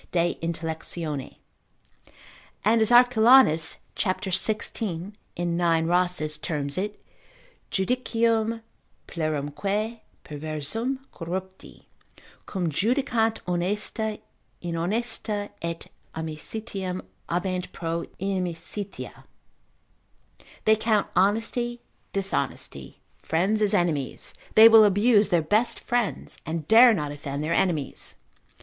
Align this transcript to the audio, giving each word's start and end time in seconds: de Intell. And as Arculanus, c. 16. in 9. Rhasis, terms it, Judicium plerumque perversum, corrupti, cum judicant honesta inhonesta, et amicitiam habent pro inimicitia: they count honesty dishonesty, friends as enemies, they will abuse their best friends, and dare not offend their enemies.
de 0.13 0.33
Intell. 0.41 1.35
And 2.65 2.81
as 2.81 2.89
Arculanus, 2.89 3.77
c. 3.95 4.31
16. 4.31 5.15
in 5.35 5.55
9. 5.57 5.85
Rhasis, 5.85 6.39
terms 6.39 6.75
it, 6.75 6.99
Judicium 7.69 8.63
plerumque 9.07 9.99
perversum, 10.25 11.05
corrupti, 11.13 11.83
cum 12.47 12.71
judicant 12.71 13.41
honesta 13.45 14.19
inhonesta, 14.63 15.51
et 15.61 15.85
amicitiam 16.15 17.05
habent 17.29 17.71
pro 17.71 18.05
inimicitia: 18.19 19.25
they 20.65 20.75
count 20.75 21.05
honesty 21.15 21.79
dishonesty, 22.11 22.99
friends 23.19 23.61
as 23.61 23.75
enemies, 23.75 24.33
they 24.55 24.67
will 24.67 24.83
abuse 24.83 25.29
their 25.29 25.43
best 25.43 25.79
friends, 25.79 26.39
and 26.43 26.67
dare 26.67 26.91
not 26.95 27.11
offend 27.11 27.43
their 27.43 27.53
enemies. 27.53 28.15